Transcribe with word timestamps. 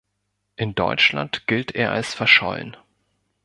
In 0.55 0.73
Deutschland 0.73 1.45
gilt 1.45 1.73
er 1.75 1.91
als 1.91 2.15
verschollen. 2.15 2.75